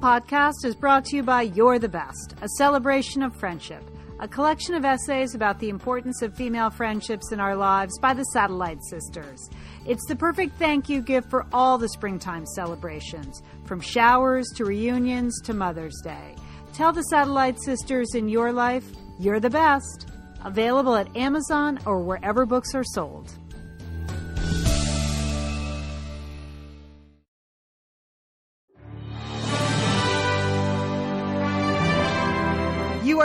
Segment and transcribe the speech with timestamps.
[0.00, 3.82] podcast is brought to you by You're the Best, a celebration of friendship,
[4.18, 8.24] a collection of essays about the importance of female friendships in our lives by the
[8.32, 9.50] Satellite Sisters.
[9.86, 15.38] It's the perfect thank you gift for all the springtime celebrations, from showers to reunions
[15.42, 16.34] to Mother's Day.
[16.72, 18.86] Tell the Satellite Sisters in your life,
[19.18, 20.08] you're the best.
[20.46, 23.36] Available at Amazon or wherever books are sold.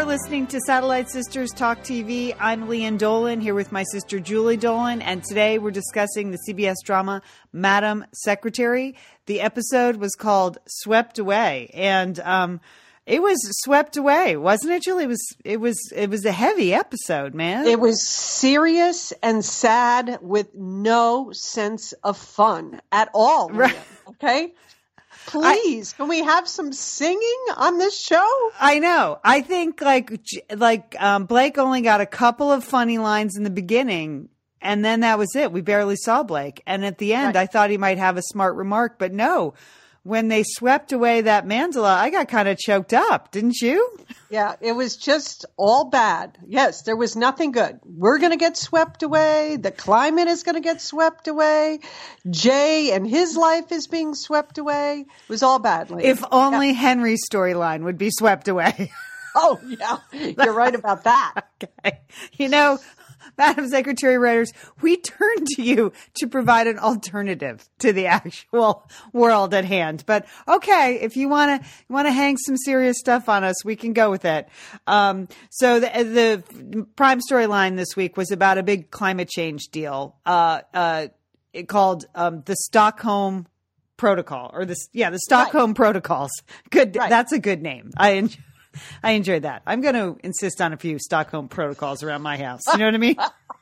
[0.06, 2.36] Are listening to Satellite Sisters Talk TV.
[2.40, 6.76] I'm Lian Dolan here with my sister Julie Dolan, and today we're discussing the CBS
[6.84, 8.96] drama Madam Secretary.
[9.26, 12.62] The episode was called Swept Away, and um,
[13.08, 15.06] it was swept away, wasn't it, Julie?
[15.06, 15.36] It was.
[15.44, 15.92] It was.
[15.96, 17.66] It was a heavy episode, man.
[17.66, 23.50] It was serious and sad with no sense of fun at all.
[23.50, 23.76] Right.
[24.10, 24.54] Okay.
[25.28, 28.52] Please, I, can we have some singing on this show?
[28.60, 29.20] I know.
[29.24, 30.20] I think like
[30.56, 34.30] like um, Blake only got a couple of funny lines in the beginning,
[34.62, 35.52] and then that was it.
[35.52, 37.44] We barely saw Blake, and at the end, right.
[37.44, 39.54] I thought he might have a smart remark, but no
[40.06, 43.98] when they swept away that mandala, I got kind of choked up, didn't you?
[44.30, 46.38] Yeah, it was just all bad.
[46.46, 47.80] Yes, there was nothing good.
[47.84, 49.58] We're going to get swept away.
[49.60, 51.80] The climate is going to get swept away.
[52.30, 55.06] Jay and his life is being swept away.
[55.08, 55.92] It was all bad.
[56.00, 56.74] If only yeah.
[56.74, 58.92] Henry's storyline would be swept away.
[59.38, 59.98] Oh, yeah.
[60.14, 61.34] You're right about that.
[61.64, 62.00] okay.
[62.38, 62.80] You know,
[63.38, 69.54] Madam Secretary writers, we turn to you to provide an alternative to the actual world
[69.54, 70.04] at hand.
[70.06, 73.76] But okay, if you want to want to hang some serious stuff on us, we
[73.76, 74.48] can go with it.
[74.88, 80.16] Um, so the, the prime storyline this week was about a big climate change deal
[80.26, 81.08] uh, uh,
[81.68, 83.48] called um, the Stockholm
[83.98, 85.76] Protocol, or this yeah the Stockholm right.
[85.76, 86.32] Protocols.
[86.70, 87.10] Good, right.
[87.10, 87.92] that's a good name.
[87.98, 88.42] I enjoy.
[89.04, 89.62] I enjoyed that.
[89.66, 92.62] I'm going to insist on a few Stockholm protocols around my house.
[92.72, 93.18] You know what I mean?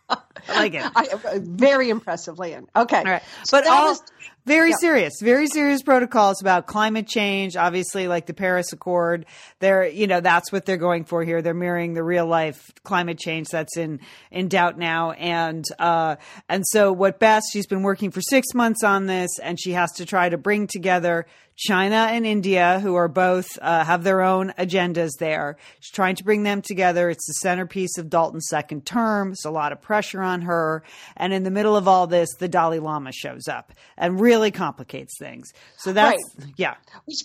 [0.48, 0.84] I like it.
[0.96, 2.68] I, very impressive, Lian.
[2.76, 2.98] Okay.
[2.98, 3.24] All right.
[3.44, 4.04] So but all was,
[4.46, 4.78] very yeah.
[4.80, 7.56] serious, very serious protocols about climate change.
[7.56, 9.26] Obviously, like the Paris Accord,
[9.60, 11.42] they're, you know, that's what they're going for here.
[11.42, 15.12] They're mirroring the real life climate change that's in, in doubt now.
[15.12, 16.18] And, uh,
[16.50, 19.92] and so what Bess, she's been working for six months on this and she has
[19.94, 21.26] to try to bring together
[21.56, 25.58] China and India, who are both uh, have their own agendas there.
[25.80, 27.10] She's trying to bring them together.
[27.10, 29.30] It's the centerpiece of Dalton's second term.
[29.30, 30.84] There's a lot of pressure on her.
[31.16, 35.18] And in the middle of all this, the Dalai Lama shows up and really complicates
[35.18, 35.54] things.
[35.78, 36.50] So that's, right.
[36.58, 36.76] yeah.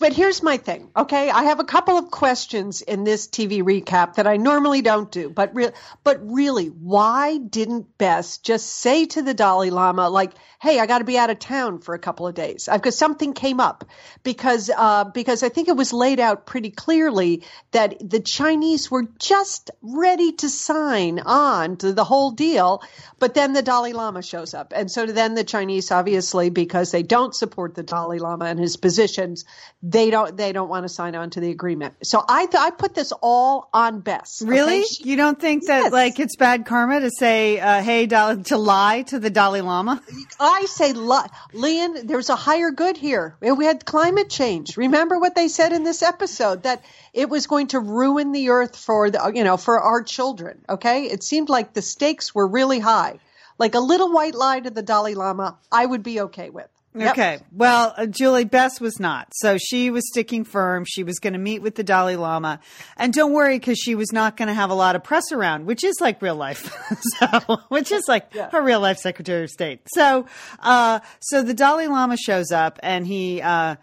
[0.00, 1.30] But here's my thing, okay?
[1.30, 5.30] I have a couple of questions in this TV recap that I normally don't do.
[5.30, 5.72] But, re-
[6.04, 10.98] but really, why didn't Bess just say to the Dalai Lama, like, hey, I got
[10.98, 13.84] to be out of town for a couple of days because something came up
[14.22, 19.04] because uh, because I think it was laid out pretty clearly that the Chinese were
[19.18, 22.82] just ready to sign on to the whole deal,
[23.18, 27.02] but then the Dalai Lama shows up, and so then the Chinese obviously because they
[27.02, 29.44] don't support the Dalai Lama and his positions,
[29.82, 31.94] they don't they don't want to sign on to the agreement.
[32.02, 34.42] So I th- I put this all on Bess.
[34.44, 34.86] Really, okay?
[35.00, 35.92] you don't think that yes.
[35.92, 40.02] like it's bad karma to say uh, hey to lie to the Dalai Lama?
[40.40, 43.36] I say, Lian, there's a higher good here.
[43.40, 44.76] We had climate change.
[44.76, 48.76] Remember what they said in this episode that it was going to ruin the earth
[48.76, 50.64] for the, you know, for our children.
[50.68, 51.04] Okay.
[51.04, 53.18] It seemed like the stakes were really high.
[53.58, 56.68] Like a little white lie to the Dalai Lama, I would be okay with.
[56.94, 57.12] Yep.
[57.12, 57.38] Okay.
[57.52, 59.28] Well, uh, Julie Bess was not.
[59.34, 60.84] So she was sticking firm.
[60.86, 62.60] She was going to meet with the Dalai Lama.
[62.96, 65.66] And don't worry because she was not going to have a lot of press around,
[65.66, 66.74] which is like real life.
[67.18, 68.48] so, which is like yeah.
[68.52, 69.80] a real life Secretary of State.
[69.94, 70.26] So,
[70.60, 73.76] uh, so the Dalai Lama shows up and he, uh,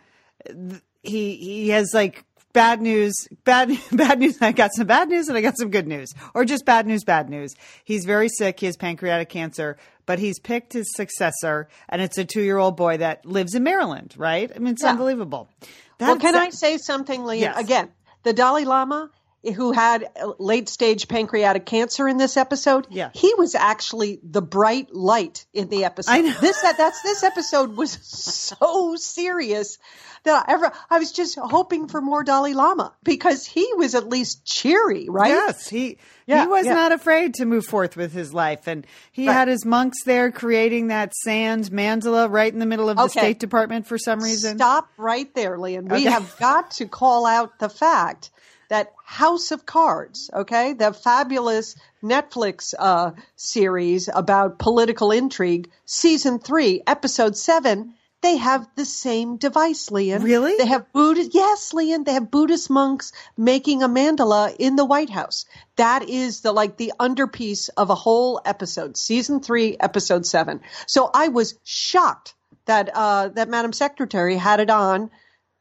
[1.04, 4.42] he, he has like bad news, bad, bad news.
[4.42, 7.04] I got some bad news and I got some good news, or just bad news,
[7.04, 7.54] bad news.
[7.84, 8.60] He's very sick.
[8.60, 12.78] He has pancreatic cancer but he's picked his successor, and it's a two year old
[12.78, 14.52] boy that lives in Maryland, right?
[14.56, 14.92] I mean, it's yeah.
[14.92, 15.50] unbelievable.
[15.98, 17.42] That's, well, can I say something, Lian?
[17.42, 17.58] Yes.
[17.58, 17.90] Again,
[18.24, 19.10] the Dalai Lama,
[19.54, 20.10] who had
[20.40, 23.10] late stage pancreatic cancer in this episode, yeah.
[23.14, 26.12] he was actually the bright light in the episode.
[26.12, 26.34] I know.
[26.42, 29.78] This that's this episode was so serious
[30.24, 34.10] that I ever I was just hoping for more Dalai Lama because he was at
[34.10, 35.30] least cheery, right?
[35.30, 36.74] Yes, he yeah, he was yeah.
[36.74, 39.34] not afraid to move forth with his life, and he right.
[39.34, 43.20] had his monks there creating that sand mandala right in the middle of the okay.
[43.20, 44.58] State Department for some reason.
[44.58, 45.86] Stop right there, Lian.
[45.88, 46.10] We okay.
[46.10, 48.32] have got to call out the fact
[48.70, 56.82] that House of Cards, okay, the fabulous Netflix uh, series about political intrigue, season three,
[56.88, 57.94] episode seven
[58.26, 60.24] they have the same device, Lian.
[60.24, 60.56] Really?
[60.58, 65.12] They have Buddhist, yes, Lian, they have Buddhist monks making a mandala in the White
[65.12, 65.46] House.
[65.76, 70.62] That is the, like the underpiece of a whole episode, season three, episode seven.
[70.88, 72.34] So I was shocked
[72.66, 75.12] that, uh, that Madam Secretary had it on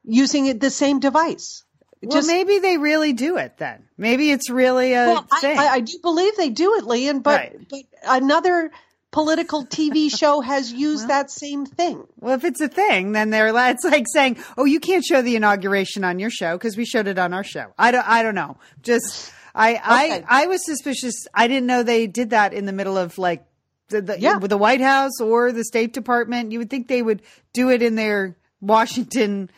[0.03, 1.65] using the same device.
[2.07, 3.85] Well, Just- maybe they really do it then.
[3.97, 5.59] Maybe it's really a well, thing.
[5.59, 7.69] I, I do believe they do it, Lian, but, Right.
[7.71, 8.71] but another
[9.13, 12.05] political TV show has used that same thing.
[12.21, 15.37] well, if it's a thing, then they're it's like saying, "Oh, you can't show the
[15.37, 18.09] inauguration on your show because we showed it on our show." I don't.
[18.09, 18.57] I don't know.
[18.83, 19.75] Just I.
[19.75, 20.25] Okay.
[20.29, 20.43] I.
[20.45, 21.15] I was suspicious.
[21.33, 23.45] I didn't know they did that in the middle of like
[23.89, 24.39] the, the Yeah.
[24.39, 26.51] with the White House or the State Department.
[26.51, 27.23] You would think they would
[27.53, 29.49] do it in their Washington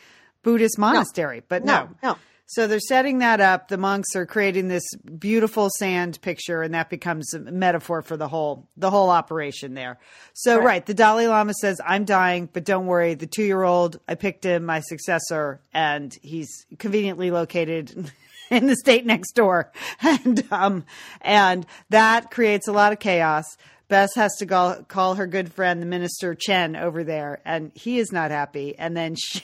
[0.43, 1.89] Buddhist monastery, but no.
[2.03, 2.19] No, no.
[2.49, 3.69] So they're setting that up.
[3.69, 4.85] The monks are creating this
[5.19, 9.99] beautiful sand picture, and that becomes a metaphor for the whole the whole operation there.
[10.33, 13.15] So right, the Dalai Lama says, "I'm dying, but don't worry.
[13.15, 18.13] The two year old, I picked him, my successor, and he's conveniently located."
[18.49, 20.85] In the state next door, and um,
[21.21, 23.43] and that creates a lot of chaos.
[23.89, 27.99] Bess has to call, call her good friend, the minister Chen, over there, and he
[27.99, 28.77] is not happy.
[28.79, 29.43] And then she,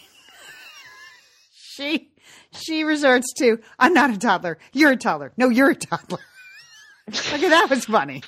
[1.76, 2.10] she
[2.52, 4.58] she resorts to i'm not a toddler.
[4.72, 5.32] You're a toddler.
[5.36, 6.19] No you're a toddler.
[7.08, 8.22] Okay that was funny.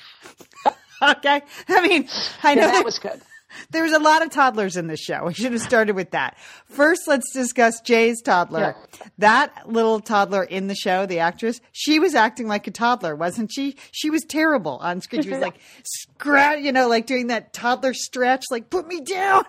[1.01, 1.41] Okay?
[1.67, 2.07] I mean
[2.43, 3.21] i know Yeah, there- that was good.
[3.69, 5.25] there's a lot of toddlers in this show.
[5.25, 6.37] We should have started with that.
[6.65, 8.75] First let's discuss jay's toddler.
[9.17, 13.51] That little toddler in the show the actress she was acting like a toddler wasn't
[13.53, 13.75] she?
[13.91, 15.21] She was terrible on screen.
[15.23, 19.43] She was like scratch you know like doing that toddler stretch like put me down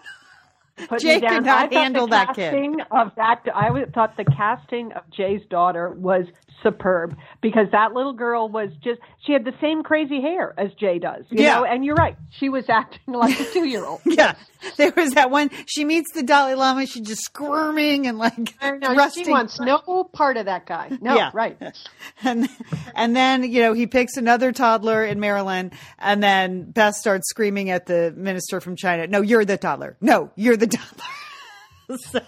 [0.89, 1.35] put Jay me down.
[1.37, 2.81] could not I handle that kid.
[2.91, 6.27] Of that, I thought the casting of Jay's daughter was
[6.63, 10.99] superb because that little girl was just she had the same crazy hair as Jay
[10.99, 11.25] does.
[11.31, 11.57] You Yeah.
[11.57, 14.01] know, and you're right, she was acting like a two year old.
[14.05, 14.35] Yeah,
[14.77, 15.51] there was that one.
[15.67, 16.87] She meets the Dalai Lama.
[16.87, 19.25] She's just squirming and like No, thrusting.
[19.25, 19.79] she wants no
[20.13, 20.91] part of that guy.
[21.01, 21.31] No, Yeah.
[21.35, 21.59] right.
[22.25, 22.49] and
[22.95, 27.71] and then you know he picks another toddler in Maryland, and then Beth starts screaming
[27.71, 29.07] at the minister from China.
[29.07, 29.97] No, you're the toddler.
[30.01, 31.05] No, you're the toddler.
[31.99, 32.21] so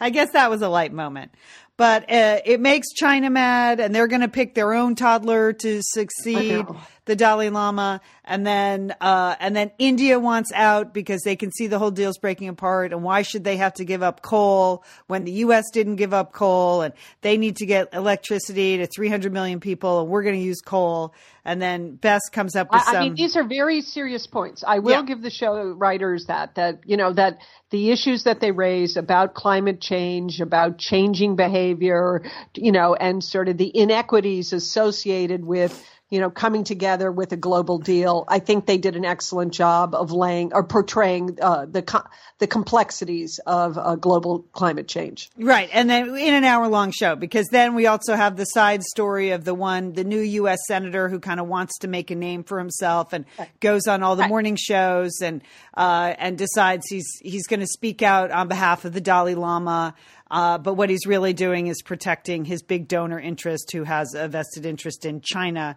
[0.00, 1.32] I guess that was a light moment.
[1.78, 5.82] But uh, it makes China mad, and they're going to pick their own toddler to
[5.82, 6.64] succeed.
[7.06, 11.68] The Dalai Lama, and then uh, and then India wants out because they can see
[11.68, 12.92] the whole deal's breaking apart.
[12.92, 15.64] And why should they have to give up coal when the U.S.
[15.72, 16.82] didn't give up coal?
[16.82, 16.92] And
[17.22, 21.14] they need to get electricity to 300 million people, and we're going to use coal.
[21.44, 22.96] And then Bess comes up with I, some.
[22.96, 24.64] I mean, these are very serious points.
[24.66, 25.02] I will Yeah.
[25.02, 27.38] give the show writers that that you know that
[27.70, 32.22] the issues that they raise about climate change, about changing behavior,
[32.54, 35.80] you know, and sort of the inequities associated with
[36.10, 38.24] you know coming together with a global deal.
[38.28, 42.06] I think they did an excellent job of laying or portraying uh, the co-
[42.38, 45.30] the complexities of uh, global climate change.
[45.38, 45.70] Right.
[45.72, 49.30] And then in an hour long show, because then we also have the side story
[49.30, 50.58] of the one, the new U.S.
[50.68, 53.24] Senator who kind of wants to make a name for himself and
[53.60, 55.42] goes on all the morning shows and,
[55.74, 59.94] uh, and decides he's, he's going to speak out on behalf of the Dalai Lama.
[60.30, 64.28] Uh, but what he's really doing is protecting his big donor interest who has a
[64.28, 65.76] vested interest in China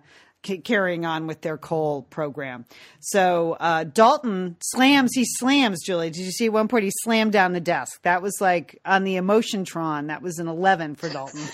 [0.64, 2.66] carrying on with their coal program.
[3.00, 6.10] So uh, Dalton slams, he slams, Julie.
[6.10, 8.02] Did you see one point he slammed down the desk?
[8.04, 10.08] That was like on the Emotiontron.
[10.08, 11.42] That was an 11 for Dalton.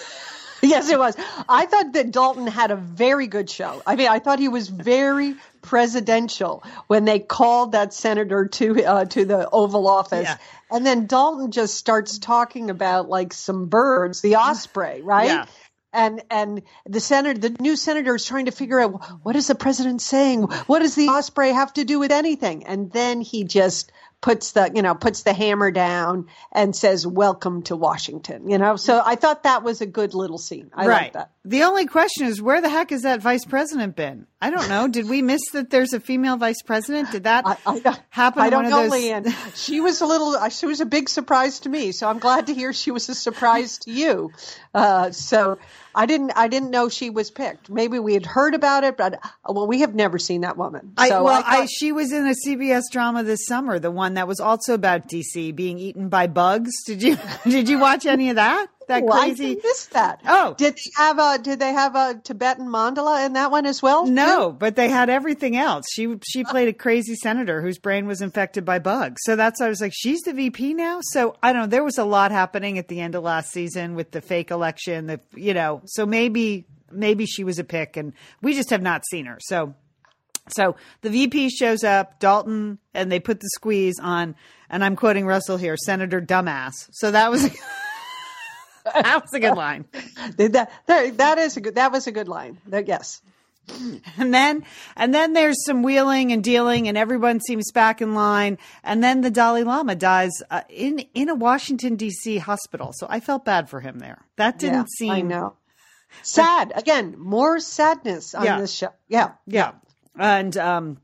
[0.70, 1.16] Yes, it was.
[1.48, 3.82] I thought that Dalton had a very good show.
[3.86, 9.06] I mean, I thought he was very presidential when they called that senator to uh,
[9.06, 10.38] to the Oval Office, Yeah.
[10.72, 15.28] and then Dalton just starts talking about like some birds, the osprey, right?
[15.28, 15.46] Yeah.
[15.94, 18.92] And and the senator, the new senator, is trying to figure out
[19.24, 20.42] what is the president saying?
[20.68, 22.66] What does the osprey have to do with anything?
[22.66, 23.92] And then he just
[24.22, 28.76] puts the you know puts the hammer down and says welcome to washington you know
[28.76, 31.02] so i thought that was a good little scene i right.
[31.04, 34.26] like that The only question is where the heck has that vice president been?
[34.42, 34.88] I don't know.
[34.88, 37.12] Did we miss that there's a female vice president?
[37.12, 38.42] Did that I, I, happen?
[38.42, 39.26] I don't know, those- Lian.
[39.54, 40.36] She was a little.
[40.36, 41.92] uh, She was a big surprise to me.
[41.92, 44.32] So I'm glad to hear she was a surprise to you.
[44.76, 45.58] Uh, so
[45.96, 46.34] I didn't.
[46.36, 47.70] I didn't know she was picked.
[47.70, 50.92] Maybe we had heard about it, but uh, well, we have never seen that woman.
[50.98, 54.28] I, well, I, thought- she was in a CBS drama this summer, the one that
[54.28, 56.72] was also about DC being eaten by bugs.
[56.86, 58.68] Did you did you watch any of that?
[58.88, 59.60] That Oh, I crazy.
[59.64, 60.22] missed that.
[60.28, 60.54] Oh.
[60.58, 61.38] did they have a?
[61.42, 64.06] Did they have a Tibetan mandala in that one as well?
[64.06, 65.86] No, but they had everything else.
[65.92, 69.22] She she played a crazy senator whose brain was infected by bugs.
[69.26, 71.00] So that's I was like, she's the VP now.
[71.02, 71.68] So I don't know.
[71.68, 75.08] There was a lot happening at the end of last season with the fake election.
[75.08, 79.04] The you know, so maybe maybe she was a pick, and we just have not
[79.10, 79.38] seen her.
[79.42, 79.74] So
[80.50, 84.36] So the VP shows up, Dalton, and they put the squeeze on,
[84.70, 86.88] and I'm quoting Russell here, Senator Dumbass.
[86.92, 87.50] So that was
[88.86, 89.86] that was a good line.
[90.38, 92.60] That, that, that is a good, that was a good line.
[92.68, 93.22] That, yes.
[94.18, 94.64] And then,
[94.96, 98.60] and then there's some wheeling and dealing, and everyone seems back in line.
[98.84, 102.38] And then the Dalai Lama dies uh, in in a Washington D.C.
[102.38, 102.92] hospital.
[102.94, 104.22] So I felt bad for him there.
[104.36, 105.56] That didn't Yeah, seem I know.
[106.22, 106.74] Sad.
[106.76, 108.60] Again, more sadness on Yeah.
[108.60, 108.90] this show.
[109.08, 109.32] Yeah.
[109.48, 109.72] Yeah.
[110.18, 110.98] And um,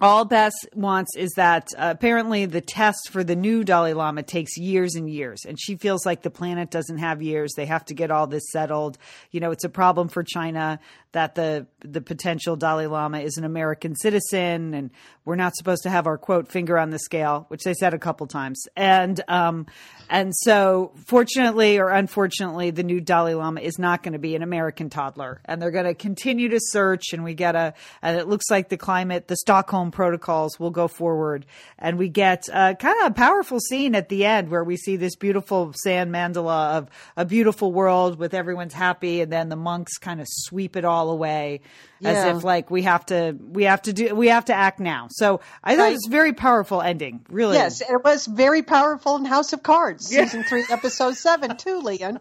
[0.00, 4.56] all Bess wants is that uh, apparently the test for the new Dalai Lama takes
[4.56, 5.44] years and years.
[5.44, 7.52] And she feels like the planet doesn't have years.
[7.56, 8.96] They have to get all this settled.
[9.32, 10.78] You know, it's a problem for China
[11.12, 14.90] that the the potential Dalai Lama is an American citizen and
[15.24, 17.98] we're not supposed to have our quote finger on the scale, which they said a
[17.98, 18.62] couple times.
[18.76, 19.66] And um
[20.10, 24.42] and so fortunately or unfortunately the new Dalai Lama is not going to be an
[24.42, 28.28] American toddler and they're going to continue to search and we get a and it
[28.28, 31.46] looks like the climate the Stockholm protocols will go forward
[31.78, 34.96] and we get uh, kind of a powerful scene at the end where we see
[34.96, 39.96] this beautiful sand mandala of a beautiful world with everyone's happy and then the monks
[39.98, 41.60] kind of sweep it all away
[42.04, 45.08] as if like we have to we have to do we have to act now.
[45.10, 47.24] So I thought it was a very powerful ending.
[47.28, 47.54] Really.
[47.56, 52.20] Yes, it was very powerful in House of Cards, season three, episode seven, too, Lian.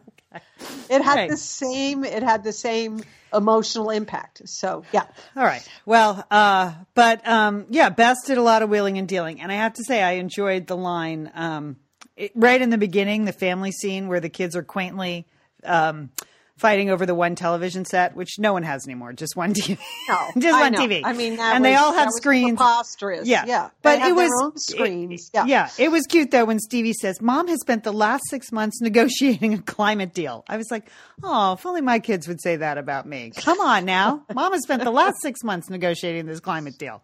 [0.90, 1.30] It had Right.
[1.30, 2.04] the same.
[2.04, 3.04] It had the same
[3.34, 4.42] emotional impact.
[4.46, 5.04] So yeah,
[5.36, 5.68] All right.
[5.86, 9.56] Well, uh, but um, yeah, Bess did a lot of wheeling and dealing, and I
[9.56, 11.78] have to say I enjoyed the line um,
[12.16, 15.26] it, right in the beginning, the family scene where the kids are quaintly.
[15.64, 16.10] Um,
[16.58, 19.78] Fighting over the one television set, which no one has anymore, just one TV,
[20.10, 20.80] No, just I one know.
[20.80, 21.02] TV.
[21.04, 22.58] I mean, that and they all have screens.
[22.58, 23.28] preposterous.
[23.28, 24.30] Yeah, Yeah, but it was
[24.68, 25.30] screens.
[25.34, 25.70] it- yeah.
[25.78, 29.54] it was cute though when Stevie says, "Mom has spent the last six months negotiating
[29.54, 30.90] a climate deal." I was like,
[31.22, 34.64] "Oh, if only my kids would say that about me." Come on now, Mom has
[34.64, 37.04] spent the last six months negotiating this climate deal.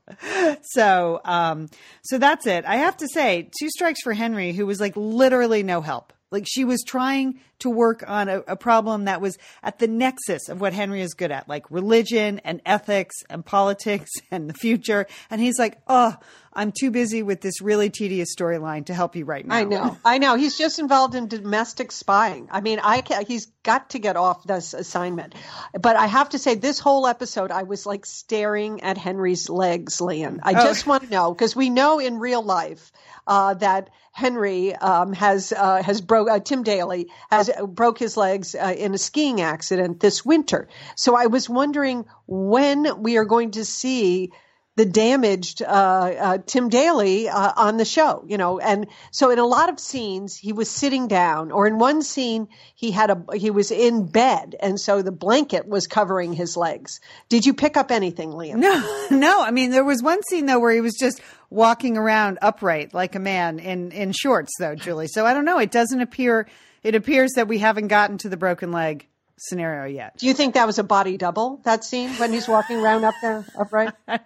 [0.63, 1.69] So, um,
[2.03, 2.65] so that's it.
[2.65, 6.11] I have to say, two strikes for Henry, who was like literally no help.
[6.31, 10.47] Like she was trying to work on a, a problem that was at the nexus
[10.47, 15.07] of what Henry is good at, like religion and ethics and politics and the future.
[15.29, 16.15] And he's like, oh,
[16.55, 19.55] I'm too busy with this really tedious storyline to help you right now.
[19.55, 20.35] I know, I know.
[20.35, 22.47] He's just involved in domestic spying.
[22.51, 25.33] I mean, I can, he's got to get off this assignment.
[25.79, 29.99] But I have to say, this whole episode, I was like staring at Henry's legs,
[29.99, 30.41] Lian.
[30.43, 30.63] I Oh.
[30.63, 32.91] just want to know because we know in real life
[33.25, 38.55] uh, that Henry um, has uh, has broke uh, Tim Daly has broke his legs
[38.55, 40.67] uh, in a skiing accident this winter.
[40.95, 44.31] So I was wondering when we are going to see
[44.75, 49.37] the damaged uh, uh, Tim Daly uh, on the show, you know, and so in
[49.37, 53.23] a lot of scenes he was sitting down, or in one scene he had a
[53.35, 56.99] he was in bed, and so the blanket was covering his legs.
[57.29, 58.59] Did you pick up anything, Lian?
[58.59, 59.43] No, no.
[59.43, 63.13] I mean, there was one scene though where he was just walking around upright like
[63.13, 65.07] a man in in shorts, though, Julie.
[65.07, 65.59] So I don't know.
[65.59, 66.47] It doesn't appear.
[66.83, 70.17] It appears that we haven't gotten to the broken leg scenario yet.
[70.17, 71.59] Do you think that was a body double?
[71.63, 73.93] That scene when he's walking around up there upright?
[74.07, 74.19] A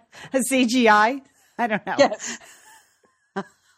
[0.50, 1.22] CGI?
[1.58, 1.96] I don't know.
[1.98, 2.38] Yes.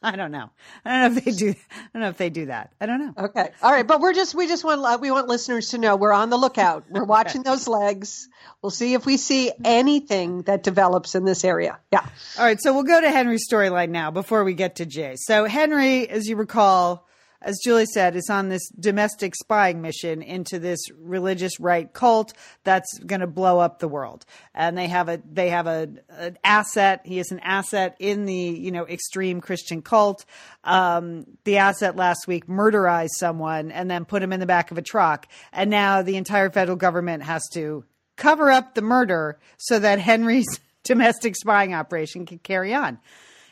[0.02, 0.48] I don't know.
[0.82, 1.50] I don't know if they do.
[1.50, 2.72] I don't know if they do that.
[2.80, 3.24] I don't know.
[3.24, 3.50] Okay.
[3.62, 3.86] All right.
[3.86, 6.38] But we're just, we just want, uh, we want listeners to know we're on the
[6.38, 6.84] lookout.
[6.88, 8.26] We're watching those legs.
[8.62, 11.78] We'll see if we see anything that develops in this area.
[11.92, 12.06] Yeah.
[12.38, 15.16] All right, so we'll go to Henry's storyline now before we get to Jay.
[15.16, 17.06] So Henry, as you recall,
[17.42, 22.98] as Julie said, is on this domestic spying mission into this religious right cult that's
[22.98, 24.26] going to blow up the world.
[24.54, 27.00] And they have a they have a an asset.
[27.04, 30.24] He is an asset in the you know extreme Christian cult.
[30.64, 34.78] Um, the asset last week murderized someone and then put him in the back of
[34.78, 35.26] a truck.
[35.52, 37.84] And now the entire federal government has to
[38.16, 42.98] cover up the murder so that Henry's domestic spying operation can carry on.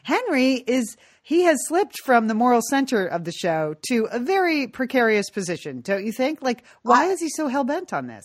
[0.02, 0.96] Henry is
[1.28, 5.82] he has slipped from the moral center of the show to a very precarious position,
[5.82, 6.40] don't you think?
[6.40, 8.24] Like, why is he so hell bent on this?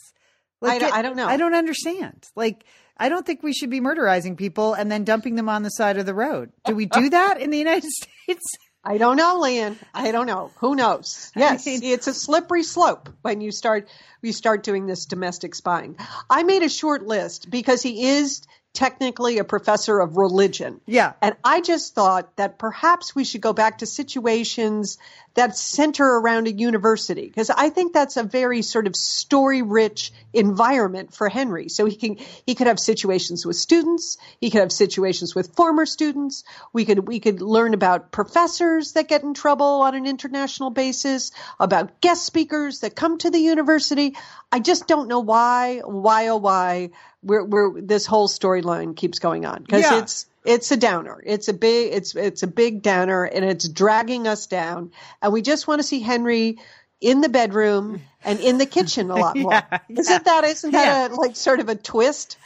[0.61, 1.27] Like, I don't- I don't know.
[1.27, 2.23] I don't understand.
[2.37, 2.63] Like,
[2.95, 5.97] I don't think we should be murderizing people and then dumping them on the side
[5.97, 6.51] of the road.
[6.63, 8.45] Do we do that in the United States?
[8.85, 9.77] I don't know, Lian.
[9.93, 10.51] I don't know.
[10.59, 11.31] Who knows?
[11.35, 13.89] Yes, mean- it's a slippery slope when you start
[14.21, 15.97] you start doing this domestic spying.
[16.29, 18.41] I made a short list because he is
[18.73, 20.81] technically a professor of religion.
[20.87, 21.13] Yeah.
[21.21, 24.97] And I just thought that perhaps we should go back to situations
[25.35, 30.11] that center around a university because I think that's a very sort of story rich
[30.31, 31.69] environment for Henry.
[31.69, 35.85] So he can he could have situations with students, he could have situations with former
[35.85, 36.43] students.
[36.71, 41.31] We could we could learn about professors that get in trouble on an international basis,
[41.59, 44.15] about guest speakers that come to the university.
[44.51, 46.91] I just don't know why why oh why
[47.23, 49.99] we're, we're this whole storyline keeps going on because Yeah.
[49.99, 51.21] it's It's a downer.
[51.25, 54.91] It's a big it's it's a big downer and it's dragging us down.
[55.21, 56.57] And we just want to see Henry
[56.99, 59.51] in the bedroom and in the kitchen a lot more.
[59.53, 62.37] Yeah, Isn't that isn't that a like sort of a twist?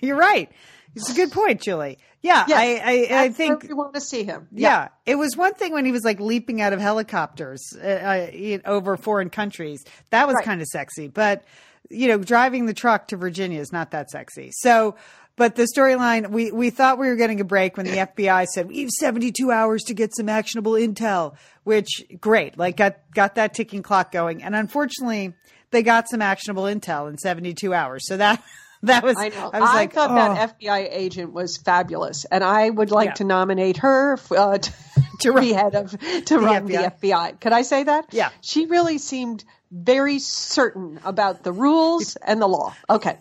[0.00, 0.50] You're right.
[0.94, 1.98] It's a good point, Julie.
[2.22, 4.46] Yeah, Yes, I, I, I think we want to see him.
[4.52, 4.88] Yeah.
[5.06, 8.98] it was one thing when he was like leaping out of helicopters uh, uh, over
[8.98, 9.82] foreign countries.
[10.10, 10.44] That was Right.
[10.44, 11.44] kind of sexy, but
[11.88, 14.50] you know, driving the truck to Virginia is not that sexy.
[14.52, 14.96] So,
[15.36, 18.68] but the storyline, we we thought we were getting a break when the FBI said
[18.68, 23.54] we have 72 hours to get some actionable intel, which great, like got got that
[23.54, 24.42] ticking clock going.
[24.42, 25.32] And unfortunately,
[25.70, 28.06] they got some actionable intel in 72 hours.
[28.06, 28.42] So that
[28.82, 29.50] that was I know.
[29.52, 30.14] I, was like, thought oh.
[30.14, 33.14] that FBI agent was fabulous, and I would like Yeah.
[33.14, 34.72] to nominate her uh, to,
[35.20, 35.90] to run- be head of
[36.26, 37.00] to run the FBI.
[37.00, 37.40] FBI.
[37.40, 38.06] Could I say that?
[38.12, 38.30] Yeah.
[38.42, 42.74] She really seemed very certain about the rules and the law.
[42.88, 43.18] Okay.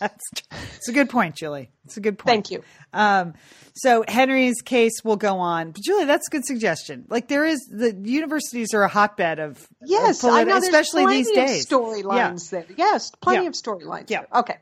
[0.00, 0.24] That's
[0.76, 1.70] it's a good point, Julie.
[1.86, 2.26] It's a good point.
[2.26, 2.62] Thank you.
[2.92, 3.32] Um,
[3.74, 7.06] so Henry's case will go on, but Julie, that's a good suggestion.
[7.08, 10.56] Like there is the universities are a hotbed of of Yes, politi- I know.
[10.58, 11.64] Especially these days.
[11.64, 12.66] Of storylines there.
[12.76, 13.48] Yes, plenty Yeah.
[13.48, 14.10] of storylines.
[14.10, 14.24] Yeah.
[14.30, 14.40] there.
[14.40, 14.56] Okay.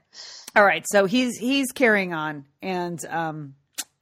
[0.56, 3.54] All right, so he's he's carrying on, and um,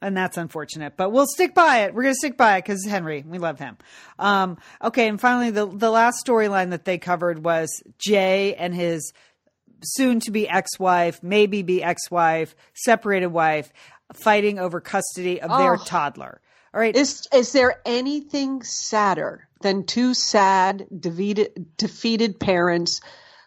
[0.02, 1.94] and that's unfortunate, but we'll stick by it.
[1.94, 3.78] We're gonna stick by it because Henry, we love him.
[4.18, 9.12] Um, okay, and finally, the the last storyline that they covered was Jay and his
[9.84, 13.72] soon to be ex wife, maybe be ex wife, separated wife,
[14.12, 15.84] fighting over custody of their Oh.
[15.84, 16.40] toddler.
[16.74, 23.00] All right, Is is there anything sadder than two sad, defeated, defeated parents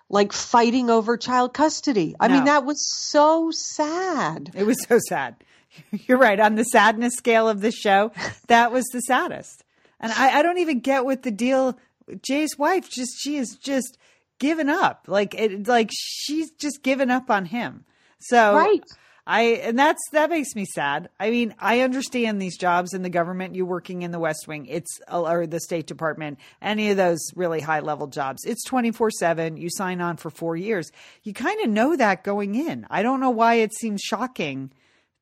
[0.09, 2.15] like fighting over child custody?
[2.19, 2.35] I No.
[2.35, 4.51] mean, that was so sad.
[4.53, 5.37] It was so sad.
[6.07, 6.39] You're right.
[6.39, 8.11] On the sadness scale of the show,
[8.47, 9.63] that was the saddest.
[9.99, 11.77] And I, I don't even get what the deal.
[12.21, 13.97] Jay's wife just she is just
[14.39, 15.05] given up.
[15.07, 17.85] Like it like she's just given up on him.
[18.19, 18.83] So Right.
[19.27, 21.09] I and that's that makes me sad.
[21.19, 23.55] I mean, I understand these jobs in the government.
[23.55, 27.59] You working in the West Wing, it's or the State Department, any of those really
[27.59, 28.45] high level jobs.
[28.45, 29.57] It's twenty four seven.
[29.57, 30.91] You sign on for four years.
[31.23, 32.85] You kind of know that going in.
[32.91, 34.71] I don't know why it seems shocking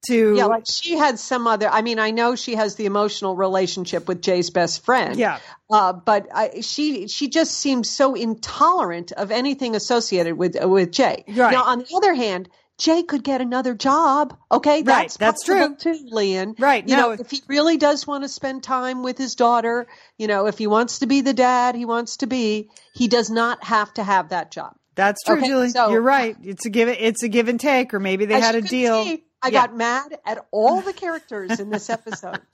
[0.07, 1.67] to Yeah, like she had some other.
[1.69, 5.17] I mean, I know she has the emotional relationship with Jay's best friend.
[5.17, 5.39] Yeah.
[5.71, 11.23] uh, but I, she she just seems so intolerant of anything associated with with Jay.
[11.27, 11.51] Right.
[11.51, 12.49] Now, on the other hand.
[12.79, 14.35] Jay could get another job.
[14.51, 16.55] Okay, that's that's possible too, Lian.
[16.57, 17.01] Right, You no.
[17.03, 19.85] know, if he really does want to spend time with his daughter,
[20.17, 23.29] you know, if he wants to be the dad he wants to be, he does
[23.29, 24.73] not have to have that job.
[24.95, 25.69] That's true, Okay, Julie.
[25.69, 26.35] so- You're right.
[26.41, 29.03] It's a give it's a give and take, or maybe they had a deal.
[29.03, 29.67] see, I Yeah.
[29.67, 32.39] got mad at all the characters in this episode.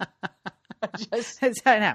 [0.81, 1.93] I just I know.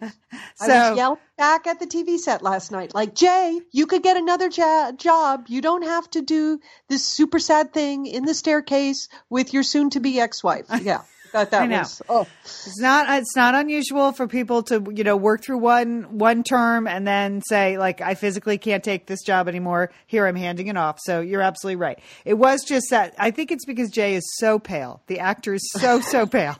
[0.00, 0.10] I
[0.56, 4.16] so was yelling back at the TV set last night, like Jay, you could get
[4.16, 5.46] another ja- job.
[5.48, 10.18] You don't have to do this super sad thing in the staircase with your soon-to-be
[10.20, 10.66] ex-wife.
[10.82, 11.78] Yeah, I thought that I know.
[11.78, 12.02] was.
[12.08, 16.42] Oh, it's not it's not unusual for people to you know work through one one
[16.42, 19.90] term and then say like I physically can't take this job anymore.
[20.06, 20.98] Here I'm handing it off.
[21.00, 21.98] So you're absolutely right.
[22.24, 25.02] It was just that I think it's because Jay is so pale.
[25.06, 26.56] The actor is so so pale,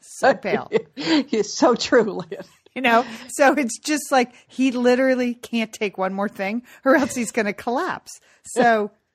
[0.00, 0.70] so pale.
[0.96, 2.44] it's so true, Leah.
[2.74, 7.14] You know, so it's just like he literally can't take one more thing, or else
[7.14, 8.20] he's going to collapse.
[8.44, 8.92] So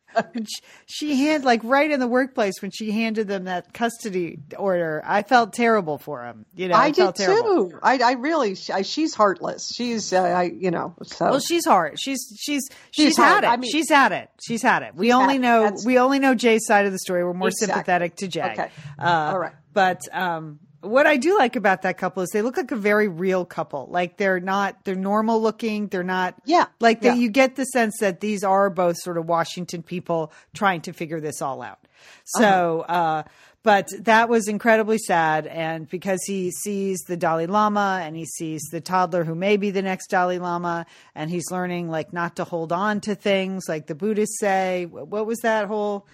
[0.86, 5.02] she hand like right in the workplace when she handed them that custody order.
[5.06, 6.46] I felt terrible for him.
[6.56, 7.70] You know, I felt did terrible.
[7.72, 7.80] too.
[7.82, 9.70] I, I really, I, she's heartless.
[9.74, 11.26] She's, uh, I, you know, so.
[11.32, 12.00] Well, she's hard.
[12.00, 13.44] She's she's she's, She's had hard.
[13.44, 13.48] it.
[13.48, 14.30] I mean- she's had it.
[14.46, 14.96] She's had it.
[14.96, 15.40] We only it.
[15.40, 17.24] know we only know Jay's side of the story.
[17.24, 17.74] We're more Exactly.
[17.76, 18.52] sympathetic to Jay.
[18.52, 18.70] Okay.
[19.00, 19.54] Uh, All right.
[19.74, 23.08] But um, what I do like about that couple is they look like a very
[23.08, 23.88] real couple.
[23.90, 25.88] Like they're not they're normal looking.
[25.88, 26.66] They're not Yeah.
[26.80, 30.82] Like they, you get the sense that these are both sort of Washington people trying
[30.82, 31.80] to figure this all out.
[32.26, 32.82] So.
[32.82, 33.24] uh
[33.64, 35.48] but that was incredibly sad.
[35.48, 39.72] And because he sees the Dalai Lama and he sees the toddler who may be
[39.72, 43.88] the next Dalai Lama, and he's learning like not to hold on to things like
[43.88, 44.86] the Buddhists say.
[44.86, 46.06] What was that whole?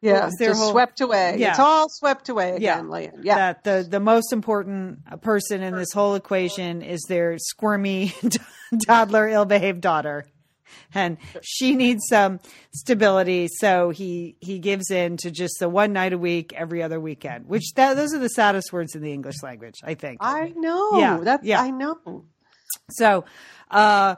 [0.00, 1.36] Yeah, just whole- swept away.
[1.38, 1.50] Yeah.
[1.50, 2.80] It's all swept away Yeah.
[2.80, 3.36] again, Yeah.
[3.36, 8.14] That the, the most important person in this whole equation is their squirmy
[8.86, 10.24] toddler, ill behaved daughter.
[10.94, 12.40] And she needs some
[12.72, 16.98] stability, so he he gives in to just the one night a week, every other
[17.00, 17.46] weekend.
[17.46, 20.18] Which that those are the saddest words in the English language, I think.
[20.20, 20.98] I know.
[20.98, 21.60] Yeah, That's, yeah.
[21.60, 22.24] I know.
[22.90, 23.24] So,
[23.70, 24.14] uh,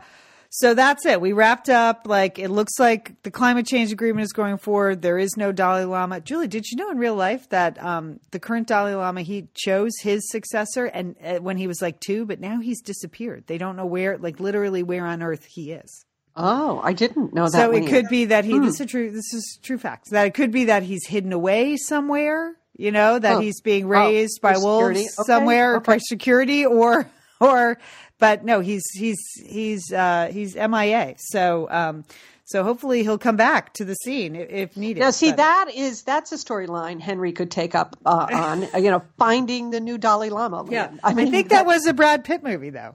[0.55, 1.19] so that's it.
[1.19, 2.07] We wrapped up.
[2.07, 5.01] Like it looks like the climate change agreement is going forward.
[5.01, 6.21] There is no Dalai Lama.
[6.21, 9.93] Julie, did you know in real life that um, the current Dalai Lama he chose
[10.03, 13.45] his successor and uh, when he was like two, but now he's disappeared.
[13.47, 16.05] They don't know where, like literally where on earth he is.
[16.37, 17.53] Oh, I didn't know that.
[17.53, 18.53] So it could be that he.
[18.59, 18.65] Hmm.
[18.67, 19.11] This is true.
[19.11, 20.11] This is true facts.
[20.11, 22.57] That it could be that he's hidden away somewhere.
[22.77, 23.41] You know that Oh.
[23.41, 24.99] he's being Oh, raised by wolves.
[24.99, 25.93] Okay, somewhere, or okay.
[25.95, 27.07] by security, or
[27.41, 27.79] or.
[28.23, 31.17] But no, he's he's he's uh, he's MIA.
[31.19, 32.05] So um,
[32.45, 35.01] so hopefully he'll come back to the scene if, needed.
[35.01, 38.69] Now, see, But- that is that's a storyline Henry could take up uh, on.
[38.81, 40.65] You know, finding the new Dalai Lama.
[40.71, 41.01] Yeah, man.
[41.03, 42.95] I, think that was a Brad Pitt movie, though.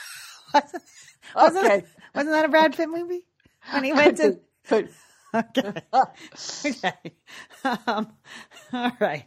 [0.54, 0.82] wasn't,
[1.34, 1.84] wasn't, Okay.
[2.14, 3.24] wasn't that a Brad Pitt movie
[3.72, 4.38] when he went to?
[4.68, 4.90] Could-
[5.34, 5.72] Okay.
[6.64, 7.12] okay.
[7.64, 8.12] Um,
[8.72, 9.24] all right.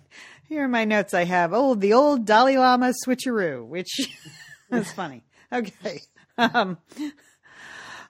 [0.48, 1.54] Here are my notes I have.
[1.54, 4.10] Oh, the old Dalai Lama switcheroo, which
[4.72, 5.24] is funny.
[5.52, 6.02] Okay.
[6.38, 6.78] Um,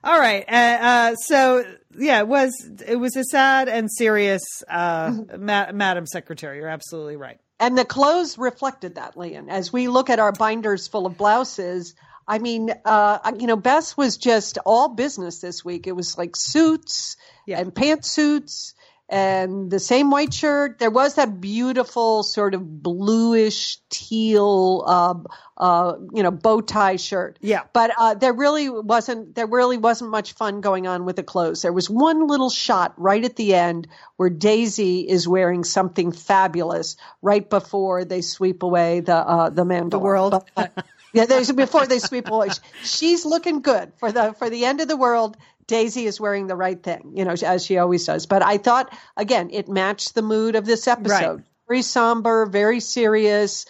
[0.04, 0.44] all right.
[0.48, 1.64] Uh, uh, so
[1.98, 2.52] yeah, it was
[2.86, 6.58] it was a sad and serious uh, ma- Madam Secretary.
[6.58, 7.38] You're absolutely right.
[7.60, 9.48] And the clothes reflected that, Lian.
[9.50, 11.94] As we look at our binders full of blouses,
[12.26, 15.86] I mean, uh, you know, Bess was just all business this week.
[15.86, 17.60] It was like suits Yeah.
[17.60, 18.72] and pantsuits
[19.12, 20.78] and the same white shirt.
[20.78, 25.14] There was that beautiful sort of bluish teal, uh,
[25.58, 27.38] uh, you know, bow tie shirt.
[27.42, 27.64] Yeah.
[27.74, 31.60] But uh, there really wasn't there really wasn't much fun going on with the clothes.
[31.60, 36.96] There was one little shot right at the end where Daisy is wearing something fabulous
[37.20, 39.90] right before they sweep away the uh, the mandala.
[39.90, 40.44] The world.
[40.54, 42.48] But, yeah, there's before they sweep away.
[42.82, 45.36] She's looking good for the for the end of the world.
[45.72, 48.26] Daisy is wearing the right thing, you know, as she always does.
[48.26, 51.36] But I thought again, it matched the mood of this episode.
[51.36, 51.44] Right.
[51.66, 53.64] Very somber, very serious.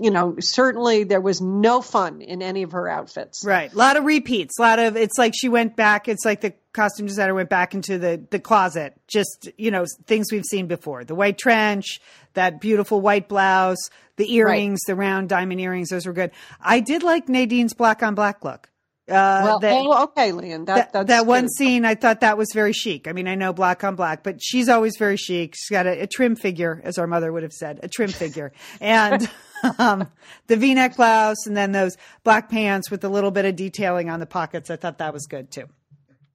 [0.00, 3.44] You know, certainly there was no fun in any of her outfits.
[3.44, 3.70] Right.
[3.70, 4.58] A lot of repeats.
[4.58, 6.08] A lot of it's like she went back.
[6.08, 8.94] It's like the costume designer went back into the the closet.
[9.06, 11.04] Just you know things we've seen before.
[11.04, 12.00] The white trench,
[12.32, 15.90] that beautiful white blouse, the earrings, the round diamond earrings.
[15.90, 16.30] Those were good.
[16.62, 18.70] I did like Nadine's black on black look.
[19.08, 20.64] Uh, Well, that- oh, okay, Lian.
[20.66, 23.08] That that, that one scene, I thought that was very chic.
[23.08, 25.54] I mean, I know black on black, but she's always very chic.
[25.56, 28.52] She's got a, a trim figure, as our mother would have said, a trim figure,
[28.80, 29.28] and
[29.78, 30.06] um,
[30.46, 34.20] the V-neck blouse, and then those black pants with a little bit of detailing on
[34.20, 34.70] the pockets.
[34.70, 35.66] I thought that was good too.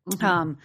[0.09, 0.25] Mm-hmm.
[0.25, 0.57] Um,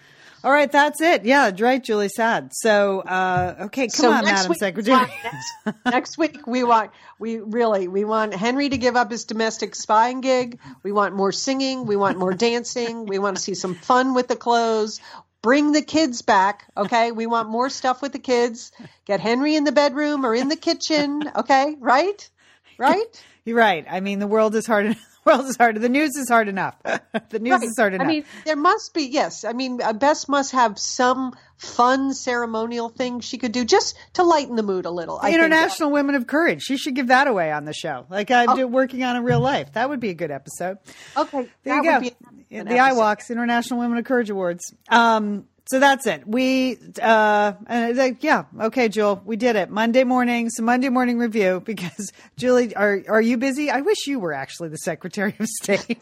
[0.43, 1.23] all right, that's it.
[1.25, 2.09] Yeah, right, Julie.
[2.09, 2.51] Sad.
[2.53, 4.97] So, uh, okay, come So on, Madam week, Secretary.
[5.23, 9.73] next, next week we want we really we want Henry to give up his domestic
[9.75, 10.59] spying gig.
[10.83, 11.85] We want more singing.
[11.85, 13.05] We want more dancing.
[13.05, 14.99] We want to see some fun with the clothes.
[15.41, 17.11] Bring the kids back, okay?
[17.11, 18.71] We want more stuff with the kids.
[19.05, 21.75] Get Henry in the bedroom or in the kitchen, okay?
[21.79, 22.29] Right?
[22.77, 23.23] Right?
[23.45, 23.85] You're right.
[23.89, 24.87] I mean, the world is hard.
[24.87, 25.79] The world is hard.
[25.81, 26.75] The news is hard enough.
[26.83, 27.63] the news Right.
[27.63, 28.05] is hard enough.
[28.05, 29.43] I mean, there must be yes.
[29.45, 34.23] I mean, uh, Bess must have some fun ceremonial thing she could do just to
[34.23, 35.17] lighten the mood a little.
[35.19, 36.61] I think International Women of Courage.
[36.61, 39.39] She should give that away on the show, like I'm do, working on in real
[39.39, 39.73] life.
[39.73, 40.77] That would be a good episode.
[41.15, 41.93] Okay, There that you go.
[41.99, 42.01] would
[42.49, 42.99] be an the episode.
[43.01, 44.73] IWOC International Women of Courage Awards.
[44.89, 46.27] Um, so that's it.
[46.27, 49.71] We, uh, and like, yeah, okay, Jewel, we did it.
[49.71, 53.71] Monday morning, some Monday morning review because Julie, are are you busy?
[53.71, 55.97] I wish you were actually the Secretary of State.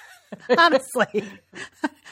[0.58, 1.22] honestly,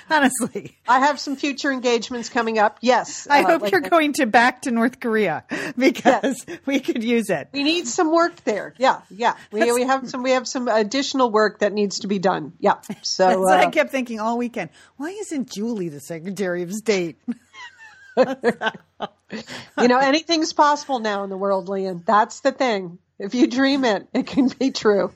[0.10, 2.78] honestly, I have some future engagements coming up.
[2.80, 5.44] Yes, I uh, hope like- you're going to back to North Korea
[5.78, 7.48] because we could use it.
[7.52, 8.74] We need some work there.
[8.78, 9.34] Yeah, yeah.
[9.52, 12.52] We we have some we have some additional work that needs to be done.
[12.58, 12.76] Yeah.
[13.02, 14.70] So That's what I uh, kept thinking all weekend.
[14.96, 17.16] Why isn't Julie the Secretary of State?
[18.16, 22.02] you know anything's possible now in the world, Lian.
[22.04, 22.98] That's the thing.
[23.18, 25.12] If you dream it, it can be true.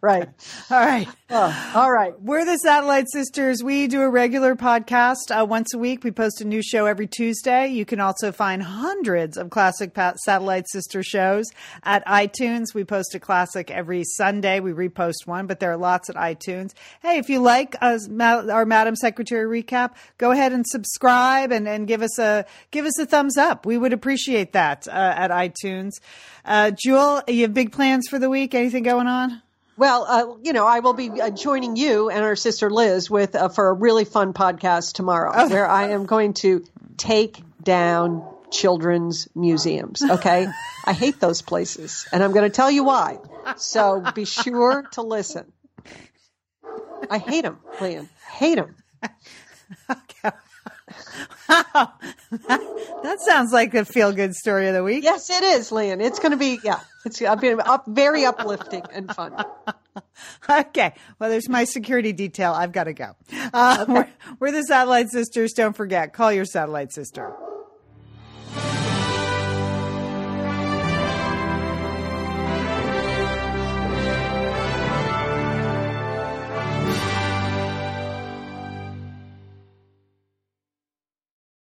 [0.00, 0.28] Right.
[0.70, 1.08] All right.
[1.30, 2.18] Oh, all right.
[2.22, 3.62] We're the Satellite Sisters.
[3.62, 6.02] We do a regular podcast uh, once a week.
[6.02, 7.68] We post a new show every Tuesday.
[7.68, 11.44] You can also find hundreds of classic Satellite Sister shows
[11.82, 12.72] at iTunes.
[12.72, 14.60] We post a classic every Sunday.
[14.60, 16.72] We repost one, but there are lots at iTunes.
[17.02, 21.86] Hey, if you like us, our Madam Secretary recap, go ahead and subscribe and, and
[21.86, 23.66] give us a give us a thumbs up.
[23.66, 25.92] We would appreciate that uh, at iTunes.
[26.42, 28.54] Uh, Jewel, you have big plans for the week?
[28.54, 29.42] Anything going on?
[29.78, 33.36] Well, uh, you know, I will be uh, joining you and our sister Liz with
[33.36, 36.64] uh, for a really fun podcast tomorrow, where I am going to
[36.96, 40.02] take down children's museums.
[40.02, 40.48] Okay,
[40.84, 43.18] I hate those places, and I'm going to tell you why.
[43.56, 45.52] So be sure to listen.
[47.08, 48.08] I hate them, Lian.
[48.32, 48.74] Hate them.
[53.02, 55.02] That sounds like a feel good story of the week.
[55.02, 56.00] Yes, it is, Lian.
[56.00, 56.80] It's going to be yeah.
[57.06, 59.44] It's uh, been up, very uplifting and fun.
[60.48, 60.94] Okay.
[61.18, 62.52] Well, there's my security detail.
[62.52, 63.16] I've got to go.
[63.52, 64.08] Uh, we're,
[64.38, 65.52] we're the Satellite Sisters.
[65.52, 67.34] Don't forget, call your Satellite Sister.